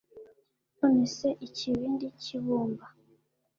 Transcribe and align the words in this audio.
none 0.77 1.03
se 1.15 1.27
ikibindi 1.47 2.07
cy'ibumba 2.21 2.85